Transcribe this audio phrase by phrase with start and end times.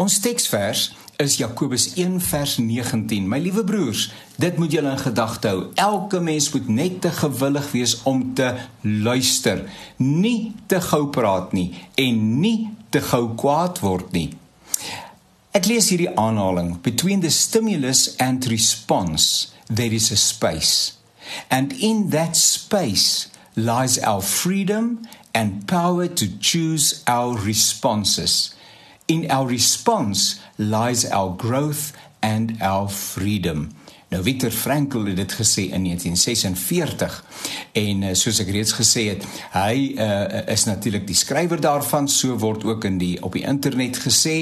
[0.00, 0.86] Ons teksvers
[1.20, 3.26] is Jakobus 1 vers 19.
[3.28, 4.06] My liewe broers,
[4.40, 5.64] dit moet julle in gedagte hou.
[5.76, 8.46] Elke mens moet net te gewillig wees om te
[8.80, 9.66] luister,
[10.00, 14.30] nie te gou praat nie en nie te gou kwaad word nie.
[15.52, 20.96] Ek lees hierdie aanhaling: Between the stimulus and response, there is a space.
[21.50, 25.04] And in that space lies our freedom
[25.34, 28.54] and power to choose our responses.
[29.10, 31.90] In our response lies our growth
[32.22, 33.72] and our freedom.
[34.10, 37.24] Nou Viktor Frankl het dit gesê in 1946
[37.72, 42.38] en uh, soos ek reeds gesê het, hy uh, is natuurlik die skrywer daarvan, so
[42.38, 44.36] word ook in die op die internet gesê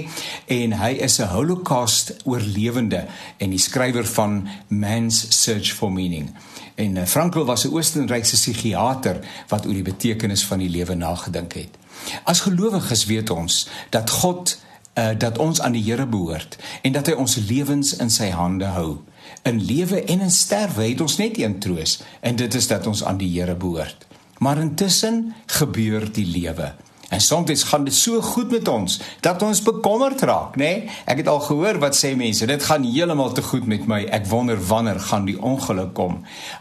[0.53, 3.07] en hy is 'n Holocaust oorlewende
[3.41, 6.29] en die skrywer van Man's Search for Meaning.
[6.77, 11.53] En uh, Frankl was 'n Oostenrykse psigiater wat oor die betekenis van die lewe nagedink
[11.53, 11.88] het.
[12.25, 14.59] As gelowiges weet ons dat God
[14.99, 18.71] uh, dat ons aan die Here behoort en dat hy ons lewens in sy hande
[18.75, 18.99] hou.
[19.47, 23.05] In lewe en in sterwe het ons net een troos en dit is dat ons
[23.05, 24.07] aan die Here behoort.
[24.39, 26.73] Maar intussen gebeur die lewe.
[27.09, 30.65] En soms gaan dit so goed met ons dat ons bekommerd raak, nê?
[30.65, 30.97] Nee?
[31.09, 34.03] Ek het al gehoor wat sê mense, dit gaan heeltemal te goed met my.
[34.13, 36.19] Ek wonder wanneer gaan die ongeluk kom.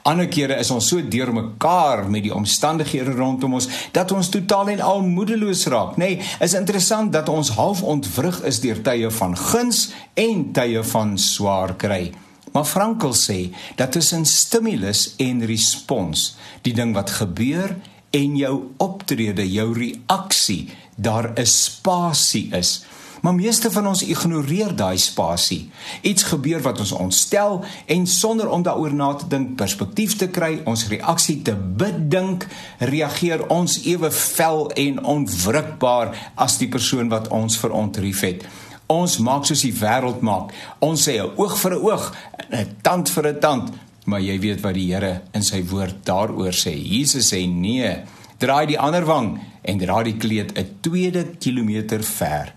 [0.08, 4.86] Ander kere is ons so deurmekaar met die omstandighede rondom ons dat ons totaal en
[4.88, 6.14] al moedeloos raak, nê?
[6.16, 6.30] Nee?
[6.40, 11.76] Is interessant dat ons half ontwrig is deur tye van guns en tye van swaar
[11.76, 12.14] kry.
[12.56, 16.32] Maar Frankl sê dat tussen stimulus en respons,
[16.64, 17.76] die ding wat gebeur
[18.10, 22.86] en jou optrede, jou reaksie, daar 'n spasie is.
[23.22, 25.70] Maar meeste van ons ignoreer daai spasie.
[26.02, 30.62] Iets gebeur wat ons ontstel en sonder om daaroor na te dink, perspektief te kry,
[30.66, 37.58] ons reaksie te bedink, reageer ons ewe vel en onwrikbaar as die persoon wat ons
[37.58, 38.46] verontrief het.
[38.86, 40.54] Ons maak soos die wêreld maak.
[40.80, 42.16] Ons sê 'n oog vir 'n oog,
[42.52, 43.74] 'n tand vir 'n tand,
[44.08, 46.72] maar jy weet wat die Here in sy woord daaroor sê.
[46.74, 47.92] Jesus sê nee,
[48.40, 49.34] draai die ander wang
[49.68, 52.54] en dra die kleed 'n tweede kilometer ver.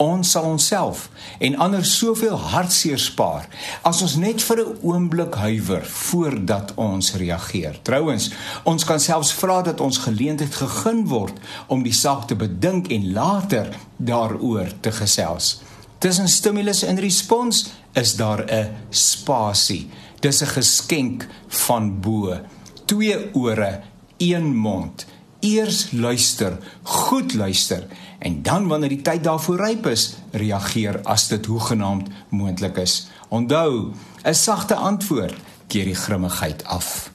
[0.00, 1.08] Ons sal onsself
[1.38, 3.48] en ander soveel hartseer spaar
[3.84, 7.80] as ons net vir 'n oomblik huiwer voordat ons reageer.
[7.82, 8.30] Trouwens,
[8.64, 11.36] ons kan selfs vra dat ons geleentheid gegee word
[11.68, 15.60] om die saak te bedink en later daaroor te gesels.
[15.98, 19.90] Tussen stimulus en respons is daar 'n spasie.
[20.20, 22.40] Dis 'n geskenk van bo.
[22.84, 23.80] Twee ore,
[24.18, 25.06] een mond.
[25.40, 27.86] Eers luister, goed luister
[28.18, 33.08] en dan wanneer die tyd daarvoor ryp is, reageer as dit hoegenaamd moontlik is.
[33.28, 33.92] Onthou,
[34.22, 35.34] 'n sagte antwoord
[35.66, 37.09] keer die grimmigheid af.